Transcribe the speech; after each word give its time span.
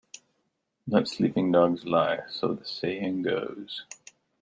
Let 0.87 1.07
sleeping 1.07 1.51
dogs 1.51 1.85
lie, 1.85 2.23
so 2.27 2.55
the 2.55 2.65
saying 2.65 3.21
goes. 3.21 3.83